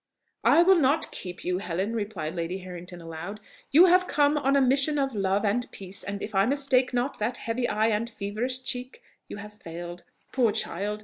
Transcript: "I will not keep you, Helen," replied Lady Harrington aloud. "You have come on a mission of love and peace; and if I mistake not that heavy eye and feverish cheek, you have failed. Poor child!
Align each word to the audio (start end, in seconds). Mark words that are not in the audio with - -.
"I 0.43 0.63
will 0.63 0.79
not 0.79 1.11
keep 1.11 1.45
you, 1.45 1.59
Helen," 1.59 1.93
replied 1.95 2.33
Lady 2.33 2.57
Harrington 2.57 3.01
aloud. 3.01 3.39
"You 3.69 3.85
have 3.85 4.07
come 4.07 4.35
on 4.35 4.55
a 4.55 4.59
mission 4.59 4.97
of 4.97 5.13
love 5.13 5.45
and 5.45 5.69
peace; 5.71 6.03
and 6.03 6.23
if 6.23 6.33
I 6.33 6.47
mistake 6.47 6.91
not 6.91 7.19
that 7.19 7.37
heavy 7.37 7.69
eye 7.69 7.89
and 7.89 8.09
feverish 8.09 8.63
cheek, 8.63 9.03
you 9.27 9.37
have 9.37 9.53
failed. 9.61 10.03
Poor 10.31 10.51
child! 10.53 10.99